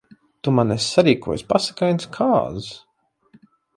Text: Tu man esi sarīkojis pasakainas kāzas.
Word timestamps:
Tu 0.45 0.53
man 0.59 0.75
esi 0.75 0.87
sarīkojis 0.93 1.45
pasakainas 1.53 2.09
kāzas. 2.17 2.71